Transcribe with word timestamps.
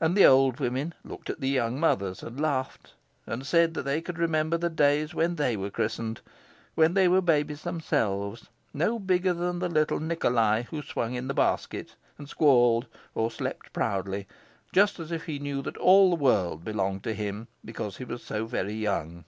And 0.00 0.16
the 0.16 0.24
old 0.24 0.60
women 0.60 0.94
looked 1.04 1.28
at 1.28 1.40
the 1.40 1.48
young 1.48 1.80
mothers 1.80 2.22
and 2.22 2.38
laughed, 2.38 2.94
and 3.26 3.44
said 3.44 3.74
that 3.74 3.82
they 3.84 4.00
could 4.00 4.16
remember 4.16 4.56
the 4.56 4.70
days 4.70 5.12
when 5.12 5.34
they 5.34 5.56
were 5.56 5.70
christened 5.70 6.20
when 6.76 6.94
they 6.94 7.08
were 7.08 7.20
babies 7.20 7.62
themselves, 7.64 8.48
no 8.72 9.00
bigger 9.00 9.34
than 9.34 9.58
the 9.58 9.68
little 9.68 9.98
Nikolai 9.98 10.62
who 10.70 10.82
swung 10.82 11.14
in 11.14 11.26
the 11.26 11.34
basket 11.34 11.96
and 12.16 12.28
squalled, 12.28 12.86
or 13.12 13.28
slept 13.28 13.72
proudly, 13.72 14.28
just 14.72 15.00
as 15.00 15.10
if 15.10 15.24
he 15.24 15.40
knew 15.40 15.62
that 15.62 15.76
all 15.78 16.10
the 16.10 16.14
world 16.22 16.64
belonged 16.64 17.02
to 17.02 17.12
him 17.12 17.48
because 17.64 17.96
he 17.96 18.04
was 18.04 18.22
so 18.22 18.46
very 18.46 18.74
young. 18.74 19.24